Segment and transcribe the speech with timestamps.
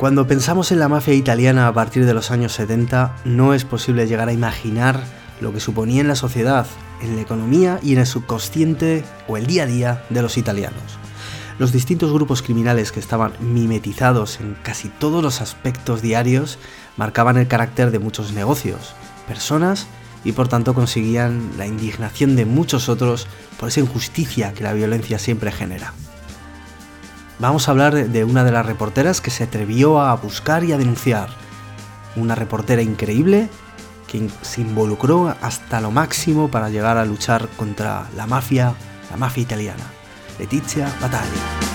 [0.00, 4.06] Cuando pensamos en la mafia italiana a partir de los años 70, no es posible
[4.06, 5.04] llegar a imaginar
[5.42, 6.66] lo que suponía en la sociedad,
[7.02, 10.98] en la economía y en el subconsciente o el día a día de los italianos.
[11.58, 16.58] Los distintos grupos criminales que estaban mimetizados en casi todos los aspectos diarios
[16.96, 18.94] marcaban el carácter de muchos negocios,
[19.28, 19.86] personas
[20.24, 23.26] y por tanto conseguían la indignación de muchos otros
[23.58, 25.92] por esa injusticia que la violencia siempre genera.
[27.40, 30.78] Vamos a hablar de una de las reporteras que se atrevió a buscar y a
[30.78, 31.30] denunciar.
[32.14, 33.48] Una reportera increíble
[34.06, 38.74] que se involucró hasta lo máximo para llegar a luchar contra la mafia,
[39.10, 39.84] la mafia italiana.
[40.38, 41.69] Letizia Battaglia.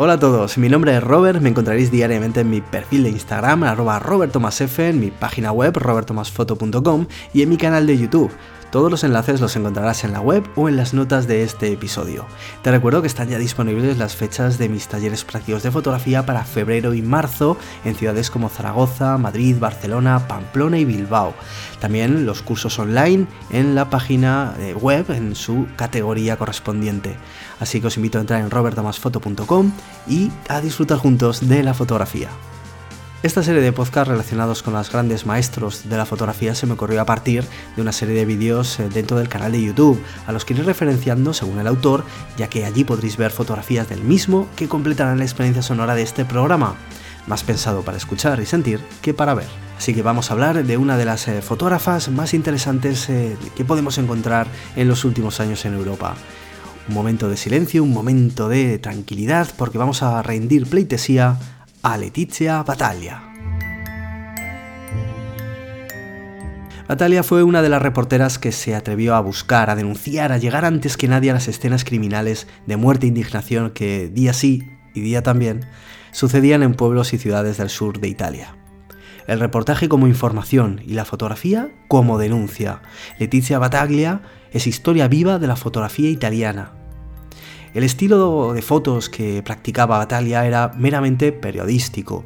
[0.00, 3.64] Hola a todos, mi nombre es Robert, me encontraréis diariamente en mi perfil de Instagram,
[3.64, 8.30] arroba roberttomasf, en mi página web robertomasfoto.com y en mi canal de YouTube.
[8.70, 12.26] Todos los enlaces los encontrarás en la web o en las notas de este episodio.
[12.62, 16.44] Te recuerdo que están ya disponibles las fechas de mis talleres prácticos de fotografía para
[16.44, 21.32] febrero y marzo en ciudades como Zaragoza, Madrid, Barcelona, Pamplona y Bilbao.
[21.80, 27.16] También los cursos online en la página web en su categoría correspondiente.
[27.60, 29.72] Así que os invito a entrar en robertomasfoto.com
[30.06, 32.28] y a disfrutar juntos de la fotografía.
[33.20, 37.00] Esta serie de podcasts relacionados con los grandes maestros de la fotografía se me ocurrió
[37.00, 37.42] a partir
[37.74, 40.62] de una serie de vídeos eh, dentro del canal de YouTube, a los que iré
[40.62, 42.04] referenciando según el autor,
[42.36, 46.24] ya que allí podréis ver fotografías del mismo que completarán la experiencia sonora de este
[46.24, 46.76] programa,
[47.26, 49.48] más pensado para escuchar y sentir que para ver.
[49.76, 53.64] Así que vamos a hablar de una de las eh, fotógrafas más interesantes eh, que
[53.64, 56.14] podemos encontrar en los últimos años en Europa.
[56.88, 61.36] Un momento de silencio, un momento de tranquilidad, porque vamos a rendir pleitesía
[61.82, 63.22] a Letizia Battaglia.
[66.88, 70.64] Battaglia fue una de las reporteras que se atrevió a buscar, a denunciar, a llegar
[70.64, 75.00] antes que nadie a las escenas criminales de muerte e indignación que día sí y
[75.00, 75.66] día también
[76.10, 78.56] sucedían en pueblos y ciudades del sur de Italia.
[79.26, 82.80] El reportaje como información y la fotografía como denuncia.
[83.18, 86.72] Letizia Battaglia es historia viva de la fotografía italiana,
[87.78, 92.24] el estilo de fotos que practicaba Batalia era meramente periodístico.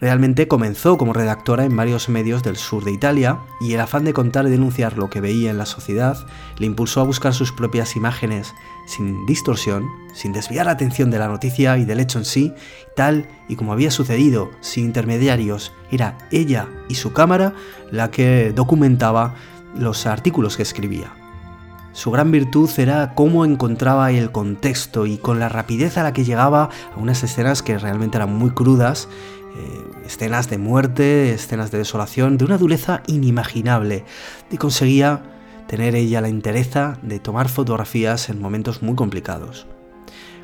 [0.00, 4.12] Realmente comenzó como redactora en varios medios del sur de Italia y el afán de
[4.12, 6.24] contar y denunciar lo que veía en la sociedad
[6.58, 8.54] le impulsó a buscar sus propias imágenes
[8.86, 12.54] sin distorsión, sin desviar la atención de la noticia y del hecho en sí,
[12.94, 17.52] tal y como había sucedido, sin intermediarios, era ella y su cámara
[17.90, 19.34] la que documentaba
[19.76, 21.23] los artículos que escribía.
[21.94, 26.24] Su gran virtud era cómo encontraba el contexto y con la rapidez a la que
[26.24, 29.08] llegaba a unas escenas que realmente eran muy crudas,
[29.56, 34.04] eh, escenas de muerte, escenas de desolación, de una dureza inimaginable,
[34.50, 35.22] y conseguía
[35.68, 39.68] tener ella la entereza de tomar fotografías en momentos muy complicados.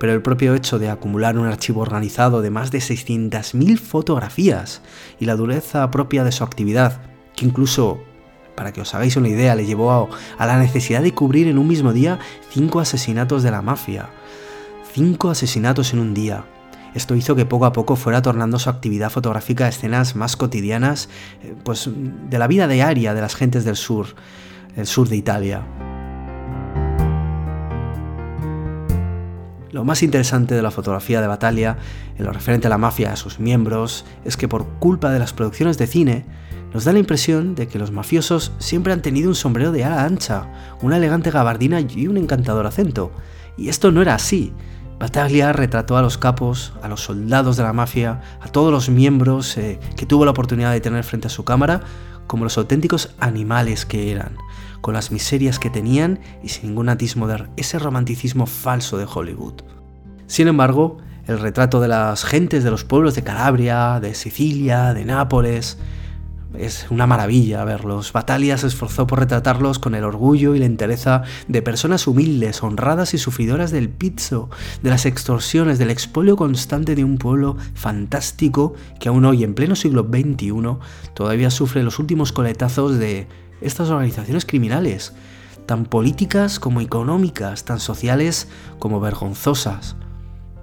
[0.00, 4.80] Pero el propio hecho de acumular un archivo organizado de más de 600.000 fotografías
[5.20, 7.02] y la dureza propia de su actividad,
[7.36, 8.02] que incluso
[8.54, 11.68] para que os hagáis una idea, le llevó a, la necesidad de cubrir en un
[11.68, 12.18] mismo día
[12.50, 14.10] cinco asesinatos de la mafia.
[14.92, 16.44] Cinco asesinatos en un día.
[16.94, 21.08] Esto hizo que poco a poco fuera tornando su actividad fotográfica a escenas más cotidianas,
[21.42, 24.06] eh, pues de la vida diaria de las gentes del sur,
[24.76, 25.93] el sur de Italia.
[29.74, 31.78] Lo más interesante de la fotografía de Batalia,
[32.16, 35.18] en lo referente a la mafia y a sus miembros, es que por culpa de
[35.18, 36.24] las producciones de cine,
[36.72, 40.04] nos da la impresión de que los mafiosos siempre han tenido un sombrero de ala
[40.04, 40.46] ancha,
[40.80, 43.10] una elegante gabardina y un encantador acento.
[43.56, 44.52] Y esto no era así.
[45.00, 49.58] Battaglia retrató a los capos, a los soldados de la mafia, a todos los miembros
[49.58, 51.80] eh, que tuvo la oportunidad de tener frente a su cámara,
[52.26, 54.36] como los auténticos animales que eran,
[54.80, 59.62] con las miserias que tenían y sin ningún atismo de ese romanticismo falso de Hollywood.
[60.26, 65.04] Sin embargo, el retrato de las gentes de los pueblos de Calabria, de Sicilia, de
[65.04, 65.78] Nápoles,
[66.58, 68.12] es una maravilla verlos.
[68.12, 73.14] Batalia se esforzó por retratarlos con el orgullo y la entereza de personas humildes, honradas
[73.14, 74.50] y sufridoras del pizzo,
[74.82, 79.76] de las extorsiones, del expolio constante de un pueblo fantástico que aún hoy, en pleno
[79.76, 80.52] siglo XXI,
[81.14, 83.26] todavía sufre los últimos coletazos de
[83.60, 85.12] estas organizaciones criminales,
[85.66, 88.48] tan políticas como económicas, tan sociales
[88.78, 89.96] como vergonzosas.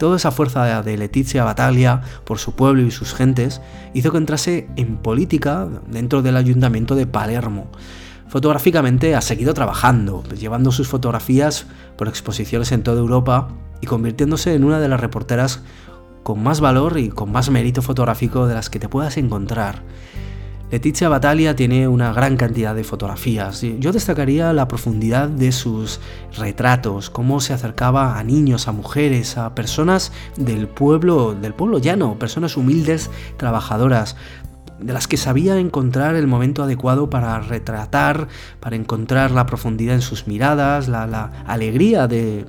[0.00, 3.60] Toda esa fuerza de Letizia Battaglia por su pueblo y sus gentes
[3.92, 7.70] hizo que entrase en política dentro del ayuntamiento de Palermo.
[8.26, 11.66] Fotográficamente ha seguido trabajando, llevando sus fotografías
[11.98, 13.48] por exposiciones en toda Europa
[13.82, 15.60] y convirtiéndose en una de las reporteras
[16.22, 19.82] con más valor y con más mérito fotográfico de las que te puedas encontrar.
[20.70, 23.60] Letizia Battaglia tiene una gran cantidad de fotografías.
[23.80, 25.98] Yo destacaría la profundidad de sus
[26.38, 32.20] retratos, cómo se acercaba a niños, a mujeres, a personas del pueblo, del pueblo llano,
[32.20, 34.16] personas humildes, trabajadoras
[34.80, 38.28] de las que sabía encontrar el momento adecuado para retratar,
[38.60, 42.44] para encontrar la profundidad en sus miradas, la, alegría de,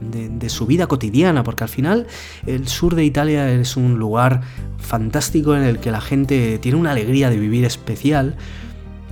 [0.47, 2.07] su vida cotidiana, porque al final
[2.45, 4.41] el sur de Italia es un lugar
[4.79, 8.35] fantástico en el que la gente tiene una alegría de vivir especial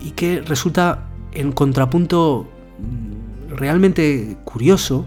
[0.01, 2.49] y que resulta en contrapunto
[3.49, 5.05] realmente curioso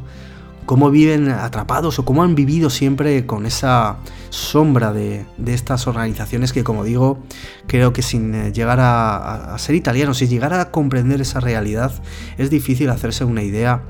[0.67, 3.99] cómo viven atrapados o cómo han vivido siempre con esa
[4.31, 7.23] sombra de, estas organizaciones que, como digo,
[7.67, 11.93] creo que sin eh, llegar a, ser italianos, sin llegar a comprender esa realidad,
[12.38, 13.85] es difícil hacerse una idea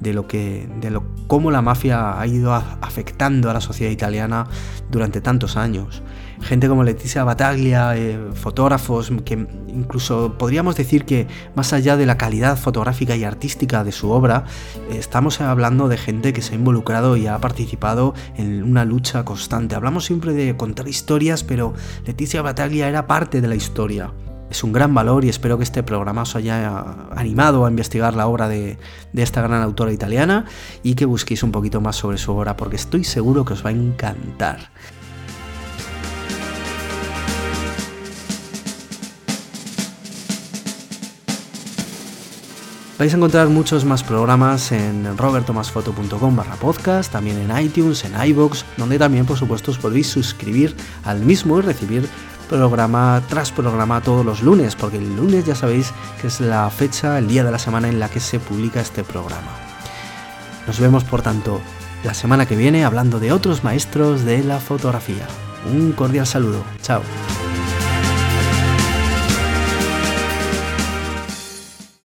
[0.00, 4.46] de lo que de lo cómo la mafia ha ido afectando a la sociedad italiana
[4.90, 6.02] durante tantos años
[6.40, 12.16] gente como Letizia Battaglia, eh, fotógrafos que incluso podríamos decir que más allá de la
[12.16, 14.44] calidad fotográfica y artística de su obra,
[14.90, 19.24] eh, estamos hablando de gente que se ha involucrado y ha participado en una lucha
[19.24, 19.74] constante.
[19.74, 21.74] Hablamos siempre de contar historias, pero
[22.06, 24.12] Letizia Battaglia era parte de la historia
[24.50, 26.84] es un gran valor y espero que este programa os haya
[27.16, 28.78] animado a investigar la obra de,
[29.12, 30.44] de, esta gran autora italiana
[30.82, 33.70] y que busquéis un poquito más sobre su obra porque estoy seguro que os va
[33.70, 34.70] a encantar.
[42.98, 48.64] Vais a encontrar muchos más programas en robertomasfoto.com barra podcast, también en iTunes, en iVoox,
[48.78, 52.08] donde también por supuesto os podéis suscribir al mismo y recibir
[52.48, 57.18] programa tras programa todos los lunes, porque el lunes ya sabéis que es la fecha,
[57.18, 59.52] el día de la semana en la que se publica este programa.
[60.66, 61.60] Nos vemos por tanto
[62.02, 65.26] la semana que viene hablando de otros maestros de la fotografía.
[65.70, 67.02] Un cordial saludo, chao.